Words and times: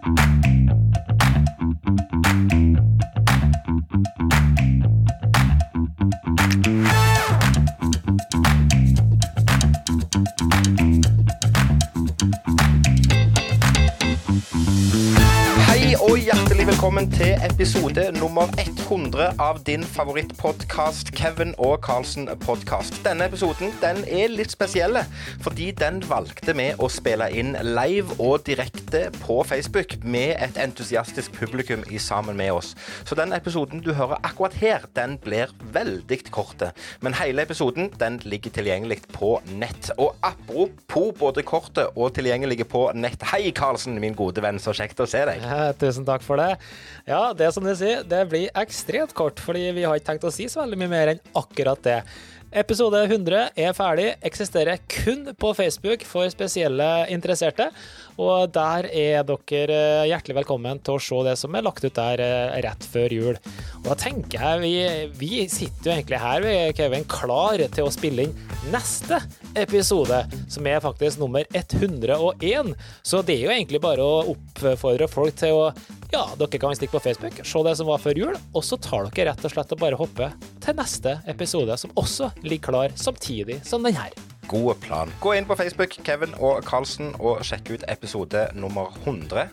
Hei 0.00 0.08
og 16.00 16.16
hjertelig 16.16 16.59
velkommen 16.66 17.06
til 17.08 17.40
episode 17.46 18.02
nummer 18.18 18.50
100 18.60 19.30
av 19.40 19.62
din 19.64 19.80
favorittpodkast, 19.80 21.08
Kevin 21.16 21.54
og 21.56 21.78
Carlsen 21.86 22.28
podkast. 22.42 22.98
Denne 23.04 23.24
episoden 23.30 23.72
den 23.80 24.02
er 24.04 24.28
litt 24.28 24.52
spesiell, 24.52 24.98
fordi 25.40 25.70
den 25.78 26.02
valgte 26.04 26.52
vi 26.58 26.66
å 26.76 26.90
spille 26.92 27.30
inn 27.32 27.54
live 27.64 28.12
og 28.18 28.44
direkte 28.44 29.06
på 29.22 29.38
Facebook 29.48 29.94
med 30.04 30.34
et 30.36 30.60
entusiastisk 30.60 31.32
publikum 31.38 31.80
i 31.88 32.00
sammen 32.02 32.36
med 32.36 32.52
oss. 32.52 32.74
Så 33.08 33.16
den 33.16 33.32
episoden 33.32 33.80
du 33.80 33.94
hører 33.96 34.20
akkurat 34.20 34.58
her, 34.60 34.84
den 34.98 35.16
blir 35.24 35.48
veldig 35.72 36.20
kort. 36.28 36.60
Men 37.00 37.16
hele 37.16 37.46
episoden 37.48 37.88
den 38.02 38.20
ligger 38.28 38.52
tilgjengelig 38.52 39.00
på 39.16 39.38
nett. 39.56 39.94
Og 39.96 40.12
apropos 40.20 41.16
både 41.16 41.46
kortet 41.46 41.96
og 41.96 42.12
tilgjengelig 42.18 42.68
på 42.68 42.90
nett. 42.92 43.24
Hei, 43.32 43.48
Carlsen, 43.56 43.96
min 44.02 44.18
gode 44.18 44.44
venn. 44.44 44.60
Så 44.60 44.76
kjekt 44.76 45.00
å 45.00 45.08
se 45.08 45.24
deg. 45.24 45.40
Ja, 45.40 45.72
tusen 45.72 46.04
takk 46.04 46.26
for 46.26 46.36
det. 46.36 46.50
Ja, 47.08 47.30
det 47.36 47.52
som 47.54 47.64
du 47.64 47.72
sier, 47.76 48.04
det 48.06 48.26
blir 48.30 48.52
ekstremt 48.58 49.14
kort, 49.16 49.40
fordi 49.42 49.70
vi 49.76 49.86
har 49.86 49.96
ikke 49.98 50.12
tenkt 50.12 50.28
å 50.28 50.34
si 50.34 50.48
så 50.50 50.62
veldig 50.64 50.80
mye 50.82 50.92
mer 50.92 51.14
enn 51.14 51.24
akkurat 51.38 51.80
det. 51.86 52.00
Episode 52.50 52.98
100 53.06 53.52
er 53.62 53.74
ferdig, 53.78 54.08
eksisterer 54.26 54.80
kun 54.90 55.28
på 55.38 55.52
Facebook 55.54 56.02
for 56.02 56.26
spesielle 56.32 56.86
interesserte. 57.14 57.68
Og 58.18 58.50
der 58.50 58.88
er 58.90 59.22
dere 59.28 60.08
hjertelig 60.10 60.40
velkommen 60.40 60.80
til 60.82 60.98
å 60.98 61.02
se 61.04 61.20
det 61.28 61.36
som 61.38 61.54
er 61.54 61.62
lagt 61.62 61.86
ut 61.86 61.94
der 61.94 62.22
eh, 62.24 62.56
rett 62.66 62.88
før 62.90 63.14
jul. 63.14 63.38
Og 63.78 63.86
da 63.86 63.94
tenker 64.02 64.42
jeg 64.42 64.64
vi, 64.64 64.74
vi 65.20 65.30
sitter 65.46 65.92
jo 65.92 65.94
egentlig 65.94 66.20
her, 66.24 66.42
vi, 66.42 66.56
Kevin, 66.74 67.06
klar 67.06 67.62
til 67.70 67.86
å 67.86 67.94
spille 67.94 68.26
inn 68.26 68.34
neste 68.74 69.22
episode, 69.54 70.24
som 70.50 70.66
er 70.66 70.82
faktisk 70.82 71.22
nummer 71.22 71.46
101. 71.54 72.74
Så 73.06 73.22
det 73.22 73.38
er 73.38 73.46
jo 73.46 73.54
egentlig 73.54 73.84
bare 73.86 74.02
å 74.02 74.34
oppfordre 74.34 75.06
folk 75.12 75.38
til 75.38 75.54
å 75.54 75.70
ja, 76.10 76.24
dere 76.38 76.58
kan 76.58 76.74
stikke 76.74 76.96
på 76.96 77.02
Facebook, 77.04 77.40
se 77.46 77.62
det 77.66 77.76
som 77.78 77.88
var 77.90 78.02
før 78.02 78.18
jul, 78.18 78.38
og 78.54 78.66
så 78.66 78.78
tar 78.82 79.06
dere 79.10 79.30
rett 79.30 79.46
og 79.46 79.54
slett 79.54 79.74
og 79.76 79.80
bare 79.82 79.98
hopper 80.00 80.34
til 80.62 80.78
neste 80.78 81.16
episode, 81.30 81.76
som 81.78 81.94
også 82.00 82.32
ligger 82.42 82.72
klar 82.72 82.96
samtidig 82.98 83.60
som 83.66 83.86
den 83.86 83.96
her. 83.98 84.14
God 84.50 84.80
plan. 84.82 85.12
Gå 85.22 85.36
inn 85.38 85.46
på 85.46 85.54
Facebook, 85.54 85.94
Kevin 86.04 86.34
og 86.42 86.64
Carlsen, 86.66 87.14
og 87.22 87.44
sjekk 87.46 87.76
ut 87.76 87.86
episode 87.88 88.48
nummer 88.58 88.90
100. 89.04 89.46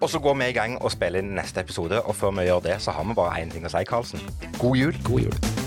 Og 0.00 0.10
så 0.10 0.22
går 0.22 0.38
vi 0.38 0.50
i 0.52 0.56
gang 0.56 0.78
og 0.78 0.94
spiller 0.94 1.24
inn 1.24 1.34
neste 1.34 1.64
episode, 1.64 2.02
og 2.02 2.14
før 2.14 2.34
vi 2.38 2.46
gjør 2.46 2.66
det, 2.70 2.80
så 2.84 2.94
har 2.94 3.06
vi 3.08 3.18
bare 3.18 3.42
én 3.42 3.50
ting 3.50 3.66
å 3.66 3.74
si, 3.74 3.82
Carlsen. 3.88 4.22
God 4.60 4.78
jul. 4.78 4.98
God 5.08 5.26
jul. 5.26 5.63